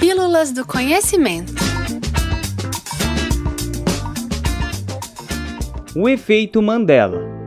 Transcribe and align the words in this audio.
Pílulas 0.00 0.50
do 0.50 0.64
Conhecimento. 0.64 1.52
O 5.94 6.08
efeito 6.08 6.62
Mandela. 6.62 7.39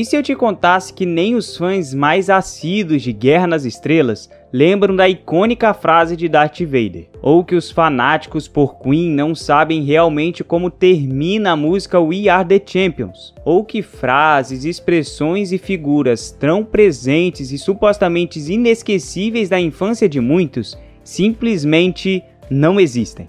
E 0.00 0.04
se 0.06 0.16
eu 0.16 0.22
te 0.22 0.34
contasse 0.34 0.94
que 0.94 1.04
nem 1.04 1.34
os 1.34 1.58
fãs 1.58 1.92
mais 1.92 2.30
assíduos 2.30 3.02
de 3.02 3.12
Guerra 3.12 3.46
nas 3.46 3.66
Estrelas 3.66 4.30
lembram 4.50 4.96
da 4.96 5.06
icônica 5.06 5.74
frase 5.74 6.16
de 6.16 6.26
Darth 6.26 6.60
Vader? 6.60 7.10
Ou 7.20 7.44
que 7.44 7.54
os 7.54 7.70
fanáticos 7.70 8.48
por 8.48 8.80
Queen 8.80 9.10
não 9.10 9.34
sabem 9.34 9.82
realmente 9.82 10.42
como 10.42 10.70
termina 10.70 11.52
a 11.52 11.56
música 11.56 12.00
We 12.00 12.30
Are 12.30 12.48
the 12.48 12.62
Champions? 12.64 13.34
Ou 13.44 13.62
que 13.62 13.82
frases, 13.82 14.64
expressões 14.64 15.52
e 15.52 15.58
figuras 15.58 16.30
tão 16.30 16.64
presentes 16.64 17.52
e 17.52 17.58
supostamente 17.58 18.40
inesquecíveis 18.40 19.50
da 19.50 19.60
infância 19.60 20.08
de 20.08 20.18
muitos 20.18 20.78
simplesmente 21.04 22.24
não 22.48 22.80
existem? 22.80 23.28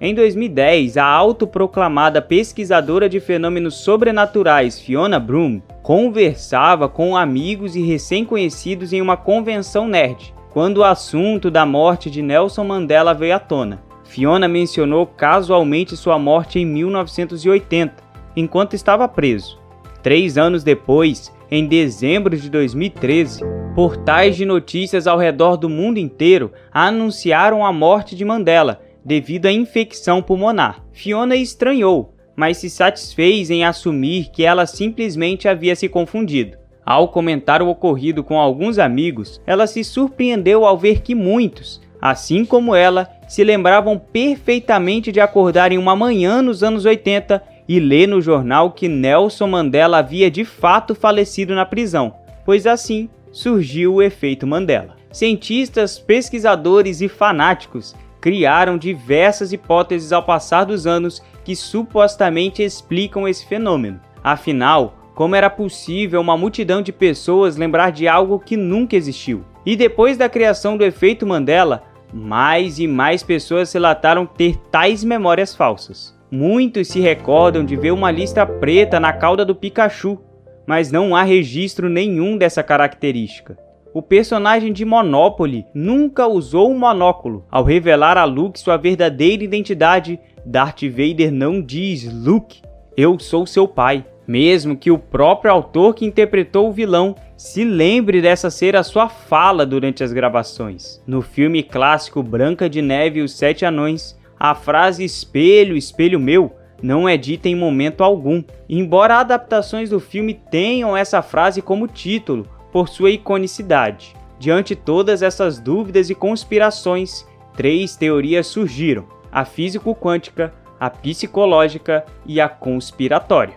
Em 0.00 0.14
2010, 0.14 0.96
a 0.96 1.04
autoproclamada 1.04 2.22
pesquisadora 2.22 3.08
de 3.08 3.18
fenômenos 3.18 3.78
sobrenaturais 3.78 4.78
Fiona 4.78 5.18
Broom 5.18 5.60
conversava 5.82 6.88
com 6.88 7.16
amigos 7.16 7.74
e 7.74 7.82
recém-conhecidos 7.82 8.92
em 8.92 9.02
uma 9.02 9.16
convenção 9.16 9.88
nerd, 9.88 10.32
quando 10.50 10.78
o 10.78 10.84
assunto 10.84 11.50
da 11.50 11.66
morte 11.66 12.08
de 12.08 12.22
Nelson 12.22 12.62
Mandela 12.62 13.12
veio 13.12 13.34
à 13.34 13.40
tona. 13.40 13.82
Fiona 14.04 14.46
mencionou 14.46 15.04
casualmente 15.04 15.96
sua 15.96 16.16
morte 16.16 16.60
em 16.60 16.64
1980, 16.64 17.96
enquanto 18.36 18.74
estava 18.74 19.08
preso. 19.08 19.58
Três 20.00 20.38
anos 20.38 20.62
depois, 20.62 21.32
em 21.50 21.66
dezembro 21.66 22.36
de 22.36 22.48
2013, 22.48 23.42
portais 23.74 24.36
de 24.36 24.44
notícias 24.44 25.08
ao 25.08 25.18
redor 25.18 25.56
do 25.56 25.68
mundo 25.68 25.98
inteiro 25.98 26.52
anunciaram 26.70 27.66
a 27.66 27.72
morte 27.72 28.14
de 28.14 28.24
Mandela 28.24 28.80
devido 29.08 29.46
à 29.46 29.52
infecção 29.52 30.20
pulmonar. 30.20 30.84
Fiona 30.92 31.34
estranhou, 31.34 32.14
mas 32.36 32.58
se 32.58 32.68
satisfez 32.68 33.50
em 33.50 33.64
assumir 33.64 34.30
que 34.30 34.44
ela 34.44 34.66
simplesmente 34.66 35.48
havia 35.48 35.74
se 35.74 35.88
confundido. 35.88 36.58
Ao 36.84 37.08
comentar 37.08 37.62
o 37.62 37.68
ocorrido 37.68 38.22
com 38.22 38.38
alguns 38.38 38.78
amigos, 38.78 39.40
ela 39.46 39.66
se 39.66 39.82
surpreendeu 39.82 40.66
ao 40.66 40.76
ver 40.76 41.00
que 41.00 41.14
muitos, 41.14 41.80
assim 42.02 42.44
como 42.44 42.74
ela, 42.74 43.08
se 43.26 43.42
lembravam 43.42 43.98
perfeitamente 43.98 45.10
de 45.10 45.20
acordar 45.20 45.72
em 45.72 45.78
uma 45.78 45.96
manhã 45.96 46.42
nos 46.42 46.62
anos 46.62 46.84
80 46.84 47.42
e 47.66 47.80
ler 47.80 48.06
no 48.06 48.20
jornal 48.20 48.72
que 48.72 48.88
Nelson 48.88 49.46
Mandela 49.46 49.98
havia 49.98 50.30
de 50.30 50.44
fato 50.44 50.94
falecido 50.94 51.54
na 51.54 51.64
prisão, 51.64 52.14
pois 52.44 52.66
assim 52.66 53.08
surgiu 53.32 53.94
o 53.94 54.02
efeito 54.02 54.46
Mandela. 54.46 54.96
Cientistas, 55.10 55.98
pesquisadores 55.98 57.00
e 57.00 57.08
fanáticos 57.08 57.94
criaram 58.28 58.76
diversas 58.76 59.54
hipóteses 59.54 60.12
ao 60.12 60.22
passar 60.22 60.64
dos 60.64 60.86
anos 60.86 61.22
que 61.42 61.56
supostamente 61.56 62.62
explicam 62.62 63.26
esse 63.26 63.46
fenômeno. 63.46 63.98
Afinal, 64.22 64.98
como 65.14 65.34
era 65.34 65.48
possível 65.48 66.20
uma 66.20 66.36
multidão 66.36 66.82
de 66.82 66.92
pessoas 66.92 67.56
lembrar 67.56 67.90
de 67.90 68.06
algo 68.06 68.38
que 68.38 68.54
nunca 68.54 68.94
existiu? 68.96 69.46
E 69.64 69.74
depois 69.74 70.18
da 70.18 70.28
criação 70.28 70.76
do 70.76 70.84
efeito 70.84 71.26
Mandela, 71.26 71.84
mais 72.12 72.78
e 72.78 72.86
mais 72.86 73.22
pessoas 73.22 73.72
relataram 73.72 74.26
ter 74.26 74.58
tais 74.70 75.02
memórias 75.02 75.56
falsas. 75.56 76.14
Muitos 76.30 76.88
se 76.88 77.00
recordam 77.00 77.64
de 77.64 77.76
ver 77.76 77.92
uma 77.92 78.10
lista 78.10 78.44
preta 78.44 79.00
na 79.00 79.10
cauda 79.10 79.42
do 79.42 79.54
Pikachu, 79.54 80.20
mas 80.66 80.92
não 80.92 81.16
há 81.16 81.22
registro 81.22 81.88
nenhum 81.88 82.36
dessa 82.36 82.62
característica. 82.62 83.56
O 83.94 84.02
personagem 84.02 84.72
de 84.72 84.84
Monopoly 84.84 85.64
nunca 85.72 86.26
usou 86.26 86.70
um 86.70 86.78
monóculo. 86.78 87.44
Ao 87.50 87.64
revelar 87.64 88.18
a 88.18 88.24
Luke 88.24 88.58
sua 88.58 88.76
verdadeira 88.76 89.42
identidade, 89.42 90.20
Darth 90.44 90.82
Vader 90.82 91.32
não 91.32 91.62
diz 91.62 92.12
Luke, 92.12 92.60
eu 92.96 93.18
sou 93.18 93.46
seu 93.46 93.66
pai. 93.66 94.04
Mesmo 94.26 94.76
que 94.76 94.90
o 94.90 94.98
próprio 94.98 95.50
autor 95.50 95.94
que 95.94 96.04
interpretou 96.04 96.68
o 96.68 96.72
vilão 96.72 97.14
se 97.34 97.64
lembre 97.64 98.20
dessa 98.20 98.50
ser 98.50 98.76
a 98.76 98.82
sua 98.82 99.08
fala 99.08 99.64
durante 99.64 100.04
as 100.04 100.12
gravações. 100.12 101.02
No 101.06 101.22
filme 101.22 101.62
clássico 101.62 102.22
Branca 102.22 102.68
de 102.68 102.82
Neve 102.82 103.20
e 103.20 103.22
os 103.22 103.32
Sete 103.32 103.64
Anões, 103.64 104.18
a 104.38 104.54
frase 104.54 105.02
espelho, 105.02 105.76
espelho 105.76 106.20
meu 106.20 106.52
não 106.82 107.08
é 107.08 107.16
dita 107.16 107.48
em 107.48 107.56
momento 107.56 108.04
algum. 108.04 108.42
Embora 108.68 109.16
adaptações 109.16 109.90
do 109.90 109.98
filme 109.98 110.34
tenham 110.34 110.96
essa 110.96 111.22
frase 111.22 111.62
como 111.62 111.88
título, 111.88 112.46
por 112.72 112.88
sua 112.88 113.10
iconicidade. 113.10 114.14
Diante 114.38 114.76
todas 114.76 115.22
essas 115.22 115.58
dúvidas 115.58 116.10
e 116.10 116.14
conspirações, 116.14 117.26
três 117.56 117.96
teorias 117.96 118.46
surgiram: 118.46 119.04
a 119.32 119.44
físico-quântica, 119.44 120.54
a 120.78 120.88
psicológica 120.88 122.04
e 122.24 122.40
a 122.40 122.48
conspiratória. 122.48 123.54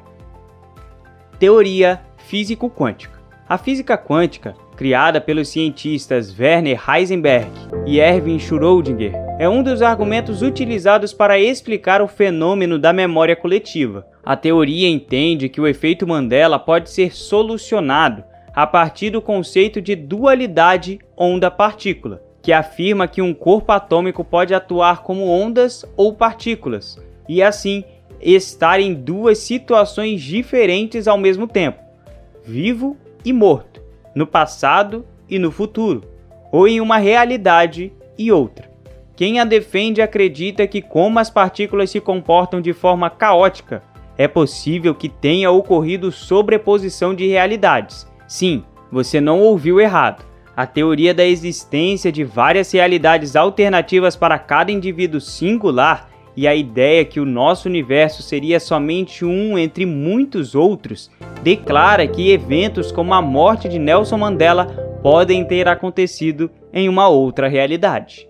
Teoria 1.38 2.02
físico-quântica. 2.18 3.20
A 3.48 3.58
física 3.58 3.98
quântica, 3.98 4.56
criada 4.76 5.20
pelos 5.20 5.50
cientistas 5.50 6.34
Werner 6.40 6.82
Heisenberg 6.90 7.52
e 7.86 8.00
Erwin 8.00 8.40
Schrödinger, 8.40 9.14
é 9.38 9.50
um 9.50 9.62
dos 9.62 9.82
argumentos 9.82 10.42
utilizados 10.42 11.14
para 11.14 11.40
explicar 11.40 12.02
o 12.02 12.08
fenômeno 12.08 12.80
da 12.80 12.94
memória 12.94 13.36
coletiva. 13.36 14.08
A 14.24 14.38
teoria 14.38 14.88
entende 14.88 15.50
que 15.50 15.60
o 15.60 15.68
efeito 15.68 16.08
Mandela 16.08 16.58
pode 16.58 16.90
ser 16.90 17.14
solucionado 17.14 18.24
a 18.54 18.68
partir 18.68 19.10
do 19.10 19.22
conceito 19.22 19.82
de 19.82 19.96
dualidade 19.96 21.00
onda-partícula, 21.16 22.22
que 22.42 22.52
afirma 22.52 23.08
que 23.08 23.22
um 23.22 23.34
corpo 23.34 23.72
atômico 23.72 24.24
pode 24.24 24.54
atuar 24.54 25.04
como 25.04 25.28
ondas 25.28 25.86
ou 25.96 26.14
partículas, 26.14 27.00
e 27.30 27.42
assim 27.42 27.84
estar 28.20 28.80
em 28.80 28.94
duas 28.94 29.38
situações 29.38 30.22
diferentes 30.22 31.08
ao 31.08 31.18
mesmo 31.18 31.48
tempo, 31.48 31.80
vivo 32.44 32.98
e 33.24 33.32
morto, 33.32 33.82
no 34.14 34.28
passado 34.28 35.06
e 35.30 35.40
no 35.40 35.52
futuro, 35.52 36.04
ou 36.52 36.68
em 36.68 36.82
uma 36.82 36.98
realidade 36.98 37.94
e 38.18 38.32
outra. 38.32 38.70
Quem 39.16 39.40
a 39.40 39.46
defende 39.46 40.02
acredita 40.02 40.68
que, 40.68 40.82
como 40.82 41.20
as 41.20 41.30
partículas 41.30 41.90
se 41.90 42.00
comportam 42.00 42.60
de 42.60 42.74
forma 42.74 43.10
caótica, 43.10 43.84
é 44.18 44.28
possível 44.28 44.94
que 44.94 45.08
tenha 45.08 45.52
ocorrido 45.52 46.12
sobreposição 46.12 47.14
de 47.14 47.28
realidades, 47.28 48.11
Sim, 48.32 48.64
você 48.90 49.20
não 49.20 49.42
ouviu 49.42 49.78
errado. 49.78 50.24
A 50.56 50.66
teoria 50.66 51.14
da 51.14 51.26
existência 51.26 52.10
de 52.10 52.24
várias 52.24 52.72
realidades 52.72 53.36
alternativas 53.36 54.16
para 54.16 54.40
cada 54.40 54.72
indivíduo 54.72 55.20
singular 55.20 56.10
e 56.34 56.48
a 56.48 56.56
ideia 56.56 57.04
que 57.04 57.20
o 57.20 57.26
nosso 57.26 57.68
universo 57.68 58.24
seria 58.24 58.58
somente 58.58 59.26
um 59.26 59.60
entre 59.60 59.86
muitos 59.86 60.56
outros 60.56 61.12
declara 61.44 62.08
que 62.08 62.32
eventos 62.32 62.90
como 62.90 63.14
a 63.14 63.22
morte 63.22 63.68
de 63.68 63.78
Nelson 63.78 64.20
Mandela 64.20 64.66
podem 65.04 65.44
ter 65.44 65.68
acontecido 65.68 66.50
em 66.72 66.88
uma 66.88 67.10
outra 67.10 67.50
realidade. 67.50 68.30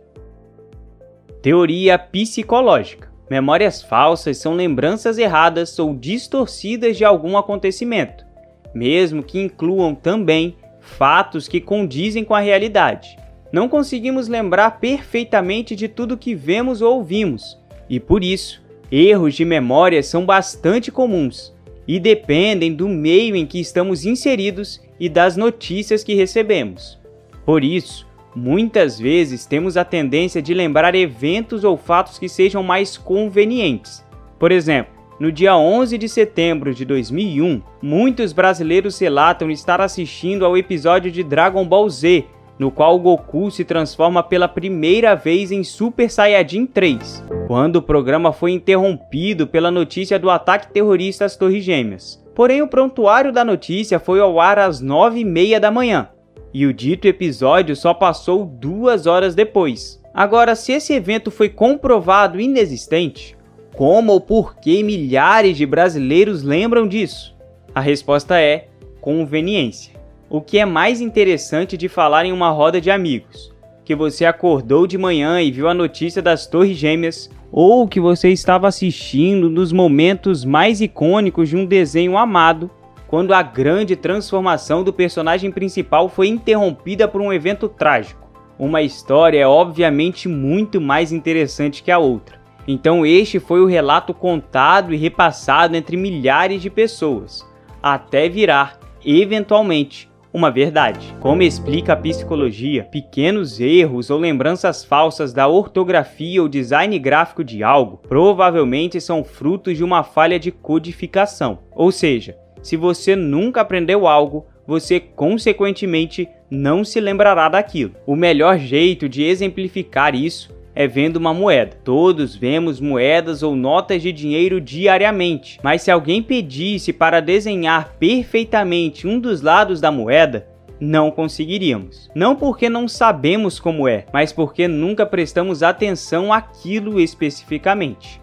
Teoria 1.44 2.00
psicológica. 2.00 3.12
Memórias 3.30 3.84
falsas 3.84 4.40
são 4.40 4.56
lembranças 4.56 5.20
erradas 5.20 5.78
ou 5.78 5.94
distorcidas 5.94 6.98
de 6.98 7.06
algum 7.06 7.38
acontecimento 7.38 8.31
mesmo 8.74 9.24
que 9.24 9.40
incluam 9.40 9.94
também 9.94 10.56
fatos 10.80 11.48
que 11.48 11.62
condizem 11.62 12.24
com 12.24 12.34
a 12.34 12.40
realidade. 12.40 13.18
Não 13.52 13.68
conseguimos 13.68 14.28
lembrar 14.28 14.80
perfeitamente 14.80 15.76
de 15.76 15.88
tudo 15.88 16.18
que 16.18 16.34
vemos 16.34 16.82
ou 16.82 16.96
ouvimos, 16.96 17.58
e 17.90 18.00
por 18.00 18.24
isso, 18.24 18.62
erros 18.92 19.36
de 19.36 19.44
memória 19.44 20.02
são 20.02 20.26
bastante 20.26 20.92
comuns 20.92 21.54
e 21.88 22.00
dependem 22.00 22.74
do 22.74 22.88
meio 22.88 23.36
em 23.36 23.46
que 23.46 23.60
estamos 23.60 24.06
inseridos 24.06 24.82
e 25.00 25.10
das 25.10 25.36
notícias 25.36 26.04
que 26.04 26.14
recebemos. 26.14 26.98
Por 27.46 27.64
isso, 27.64 28.08
muitas 28.36 28.98
vezes 29.00 29.46
temos 29.46 29.76
a 29.76 29.84
tendência 29.84 30.42
de 30.42 30.54
lembrar 30.54 30.96
eventos 30.96 31.64
ou 31.64 31.76
fatos 31.76 32.18
que 32.18 32.30
sejam 32.30 32.64
mais 32.64 32.98
convenientes. 32.98 34.06
Por 34.40 34.52
exemplo, 34.52 34.94
no 35.22 35.32
dia 35.32 35.56
11 35.56 36.00
de 36.00 36.10
setembro 36.10 36.74
de 36.74 36.84
2001, 36.84 37.62
muitos 37.80 38.34
brasileiros 38.34 38.98
relatam 38.98 39.52
estar 39.52 39.80
assistindo 39.80 40.44
ao 40.44 40.58
episódio 40.58 41.12
de 41.12 41.22
Dragon 41.22 41.64
Ball 41.64 41.88
Z, 41.88 42.26
no 42.58 42.72
qual 42.72 42.98
Goku 42.98 43.52
se 43.52 43.64
transforma 43.64 44.24
pela 44.24 44.48
primeira 44.48 45.14
vez 45.14 45.52
em 45.52 45.64
Super 45.64 46.10
Saiyajin 46.10 46.66
3, 46.66 47.24
quando 47.46 47.76
o 47.76 47.82
programa 47.84 48.34
foi 48.34 48.50
interrompido 48.54 49.46
pela 49.46 49.70
notícia 49.70 50.18
do 50.18 50.28
ataque 50.28 50.74
terrorista 50.74 51.24
às 51.24 51.38
Torres 51.38 51.64
Gêmeas. 51.64 52.20
Porém, 52.34 52.64
o 52.64 52.68
prontuário 52.68 53.32
da 53.32 53.46
notícia 53.46 54.00
foi 54.00 54.20
ao 54.20 54.40
ar 54.40 54.58
às 54.58 54.82
9h30 54.82 55.60
da 55.60 55.70
manhã, 55.70 56.10
e 56.52 56.66
o 56.66 56.74
dito 56.74 57.08
episódio 57.08 57.76
só 57.76 57.94
passou 57.94 58.44
duas 58.44 59.06
horas 59.06 59.36
depois. 59.36 60.02
Agora, 60.16 60.56
se 60.56 60.72
esse 60.72 60.94
evento 60.94 61.30
foi 61.30 61.48
comprovado 61.48 62.40
inexistente, 62.40 63.38
como 63.76 64.14
ou 64.14 64.22
por 64.22 64.56
que 64.58 64.84
milhares 64.84 65.58
de 65.58 65.66
brasileiros 65.66 66.44
lembram 66.44 66.88
disso? 66.88 67.36
A 67.74 67.80
resposta 67.80 68.40
é 68.40 68.68
conveniência. 69.00 69.94
O 70.30 70.42
que 70.42 70.60
é 70.60 70.66
mais 70.66 71.02
interessante 71.02 71.76
de 71.76 71.88
falar 71.88 72.26
em 72.26 72.32
uma 72.32 72.52
roda 72.52 72.80
de 72.80 72.92
amigos? 72.92 73.52
Que 73.84 73.96
você 73.96 74.26
acordou 74.26 74.86
de 74.86 74.98
manhã 74.98 75.42
e 75.42 75.52
viu 75.52 75.68
a 75.68 75.74
notícia 75.74 76.22
das 76.22 76.46
Torres 76.48 76.78
Gêmeas, 76.78 77.30
ou 77.52 77.88
que 77.88 78.00
você 78.00 78.30
estava 78.30 78.68
assistindo 78.68 79.50
nos 79.50 79.74
momentos 79.74 80.46
mais 80.46 80.80
icônicos 80.80 81.50
de 81.50 81.58
um 81.58 81.66
desenho 81.66 82.18
amado, 82.18 82.70
quando 83.08 83.34
a 83.34 83.42
grande 83.42 83.96
transformação 83.96 84.84
do 84.84 84.94
personagem 84.94 85.52
principal 85.52 86.08
foi 86.08 86.30
interrompida 86.30 87.08
por 87.10 87.20
um 87.20 87.34
evento 87.34 87.68
trágico. 87.68 88.30
Uma 88.58 88.82
história 88.82 89.40
é 89.40 89.48
obviamente 89.48 90.30
muito 90.30 90.80
mais 90.80 91.12
interessante 91.12 91.84
que 91.84 91.92
a 91.92 92.00
outra. 92.00 92.41
Então, 92.72 93.06
este 93.06 93.38
foi 93.38 93.60
o 93.60 93.66
relato 93.66 94.14
contado 94.14 94.94
e 94.94 94.98
repassado 94.98 95.76
entre 95.76 95.98
milhares 95.98 96.62
de 96.62 96.70
pessoas, 96.70 97.46
até 97.84 98.30
virar, 98.30 98.80
eventualmente, 99.06 100.10
uma 100.34 100.50
verdade. 100.50 101.14
Como 101.20 101.44
explica 101.44 101.92
a 101.92 101.98
psicologia, 101.98 102.86
pequenos 102.86 103.60
erros 103.60 104.10
ou 104.10 104.18
lembranças 104.18 104.86
falsas 104.86 105.34
da 105.34 105.50
ortografia 105.50 106.42
ou 106.42 106.48
design 106.48 106.98
gráfico 106.98 107.44
de 107.44 107.62
algo 107.62 107.98
provavelmente 108.08 109.02
são 109.02 109.22
frutos 109.22 109.76
de 109.76 109.84
uma 109.84 110.02
falha 110.02 110.40
de 110.40 110.50
codificação. 110.50 111.60
Ou 111.76 111.92
seja, 111.92 112.38
se 112.62 112.78
você 112.78 113.18
nunca 113.18 113.60
aprendeu 113.60 114.08
algo, 114.08 114.46
você 114.66 114.98
consequentemente 114.98 116.26
não 116.50 116.86
se 116.86 117.02
lembrará 117.02 117.50
daquilo. 117.50 117.96
O 118.08 118.16
melhor 118.16 118.58
jeito 118.58 119.10
de 119.10 119.24
exemplificar 119.24 120.16
isso 120.16 120.61
é 120.82 120.88
vendo 120.88 121.18
uma 121.18 121.34
moeda. 121.34 121.78
Todos 121.84 122.36
vemos 122.36 122.80
moedas 122.80 123.44
ou 123.44 123.56
notas 123.56 124.02
de 124.02 124.12
dinheiro 124.12 124.60
diariamente, 124.60 125.60
mas 125.64 125.84
se 125.84 125.92
alguém 125.92 126.24
pedisse 126.24 126.92
para 126.92 127.20
desenhar 127.20 127.96
perfeitamente 128.00 129.08
um 129.08 129.20
dos 129.20 129.42
lados 129.42 129.80
da 129.80 129.92
moeda, 129.92 130.48
não 130.80 131.12
conseguiríamos. 131.12 132.10
Não 132.16 132.36
porque 132.36 132.68
não 132.68 132.88
sabemos 132.88 133.60
como 133.60 133.88
é, 133.88 134.06
mas 134.12 134.34
porque 134.34 134.68
nunca 134.68 135.06
prestamos 135.06 135.62
atenção 135.62 136.34
àquilo 136.34 137.00
especificamente. 137.00 138.20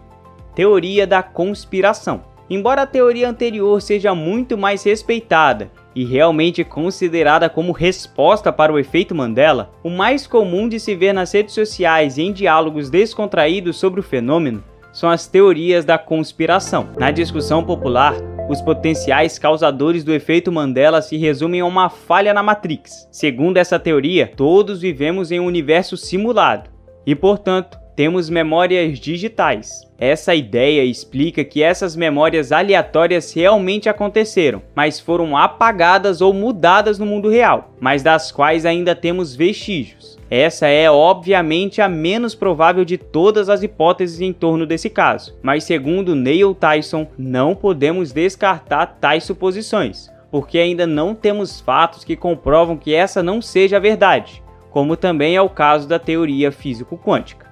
Teoria 0.53 1.07
da 1.07 1.23
conspiração. 1.23 2.23
Embora 2.49 2.81
a 2.81 2.87
teoria 2.87 3.29
anterior 3.29 3.81
seja 3.81 4.13
muito 4.13 4.57
mais 4.57 4.83
respeitada 4.83 5.71
e 5.95 6.05
realmente 6.05 6.63
considerada 6.63 7.49
como 7.49 7.71
resposta 7.71 8.51
para 8.51 8.71
o 8.71 8.79
efeito 8.79 9.15
Mandela, 9.15 9.71
o 9.83 9.89
mais 9.89 10.27
comum 10.27 10.67
de 10.69 10.79
se 10.79 10.95
ver 10.95 11.13
nas 11.13 11.31
redes 11.31 11.53
sociais 11.53 12.17
e 12.17 12.23
em 12.23 12.31
diálogos 12.31 12.89
descontraídos 12.89 13.77
sobre 13.77 13.99
o 13.99 14.03
fenômeno 14.03 14.63
são 14.91 15.09
as 15.09 15.27
teorias 15.27 15.85
da 15.85 15.97
conspiração. 15.97 16.89
Na 16.97 17.11
discussão 17.11 17.63
popular, 17.63 18.15
os 18.49 18.61
potenciais 18.61 19.37
causadores 19.37 20.03
do 20.03 20.13
efeito 20.13 20.51
Mandela 20.51 21.01
se 21.01 21.17
resumem 21.17 21.61
a 21.61 21.65
uma 21.65 21.89
falha 21.89 22.33
na 22.33 22.41
Matrix. 22.41 23.07
Segundo 23.11 23.57
essa 23.57 23.77
teoria, 23.77 24.31
todos 24.35 24.81
vivemos 24.81 25.31
em 25.31 25.39
um 25.39 25.45
universo 25.45 25.95
simulado 25.95 26.69
e, 27.05 27.15
portanto, 27.15 27.77
temos 27.99 28.29
memórias 28.29 28.97
digitais. 28.97 29.85
Essa 29.97 30.33
ideia 30.33 30.85
explica 30.85 31.43
que 31.43 31.61
essas 31.61 31.97
memórias 31.97 32.53
aleatórias 32.53 33.33
realmente 33.33 33.89
aconteceram, 33.89 34.61
mas 34.73 35.01
foram 35.01 35.35
apagadas 35.35 36.21
ou 36.21 36.33
mudadas 36.33 36.97
no 36.97 37.05
mundo 37.05 37.27
real, 37.27 37.73
mas 37.77 38.01
das 38.01 38.31
quais 38.31 38.65
ainda 38.65 38.95
temos 38.95 39.35
vestígios. 39.35 40.17
Essa 40.31 40.67
é 40.67 40.89
obviamente 40.89 41.81
a 41.81 41.89
menos 41.89 42.33
provável 42.33 42.85
de 42.85 42.97
todas 42.97 43.49
as 43.49 43.63
hipóteses 43.63 44.21
em 44.21 44.31
torno 44.31 44.65
desse 44.65 44.89
caso, 44.89 45.37
mas 45.43 45.65
segundo 45.65 46.15
Neil 46.15 46.55
Tyson, 46.55 47.05
não 47.17 47.53
podemos 47.53 48.13
descartar 48.13 48.97
tais 49.01 49.25
suposições, 49.25 50.09
porque 50.31 50.57
ainda 50.57 50.87
não 50.87 51.13
temos 51.13 51.59
fatos 51.59 52.05
que 52.05 52.15
comprovam 52.15 52.77
que 52.77 52.95
essa 52.95 53.21
não 53.21 53.41
seja 53.41 53.75
a 53.75 53.81
verdade, 53.81 54.41
como 54.69 54.95
também 54.95 55.35
é 55.35 55.41
o 55.41 55.49
caso 55.49 55.85
da 55.85 55.99
teoria 55.99 56.49
físico-quântica. 56.49 57.48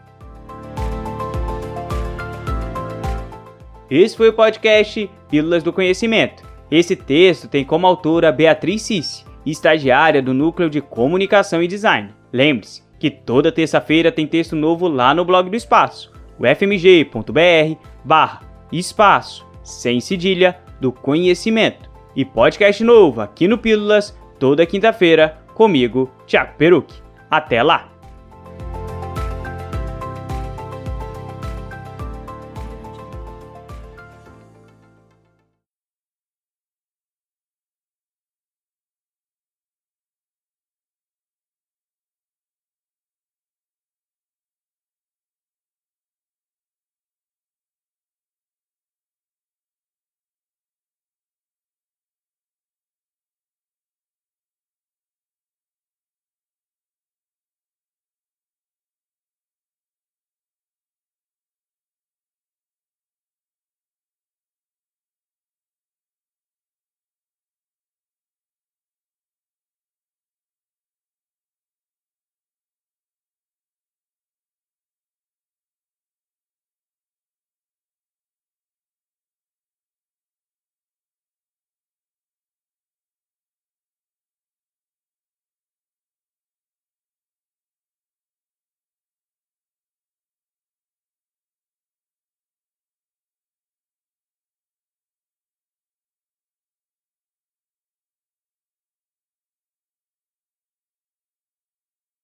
Esse 3.89 4.17
foi 4.17 4.29
o 4.29 4.33
podcast 4.33 5.09
Pílulas 5.29 5.63
do 5.63 5.71
Conhecimento. 5.71 6.43
Esse 6.69 6.95
texto 6.95 7.47
tem 7.47 7.63
como 7.63 7.87
autora 7.87 8.31
Beatriz 8.31 8.81
Cici, 8.81 9.23
estagiária 9.45 10.21
do 10.21 10.33
Núcleo 10.33 10.69
de 10.69 10.81
Comunicação 10.81 11.63
e 11.63 11.67
Design. 11.67 12.09
Lembre-se 12.33 12.83
que 12.99 13.09
toda 13.09 13.51
terça-feira 13.51 14.11
tem 14.11 14.27
texto 14.27 14.55
novo 14.55 14.89
lá 14.89 15.13
no 15.13 15.23
blog 15.23 15.49
do 15.49 15.55
Espaço, 15.55 16.11
o 16.37 16.45
fmg.br 16.45 17.79
barra 18.03 18.41
espaço, 18.71 19.47
sem 19.63 20.01
cedilha, 20.01 20.59
do 20.81 20.91
conhecimento. 20.91 21.89
E 22.15 22.25
podcast 22.25 22.83
novo 22.83 23.21
aqui 23.21 23.47
no 23.47 23.57
Pílulas, 23.57 24.17
toda 24.37 24.65
quinta-feira, 24.65 25.39
comigo, 25.53 26.11
Thiago 26.25 26.53
Peruque. 26.57 27.01
Até 27.29 27.63
lá! 27.63 27.96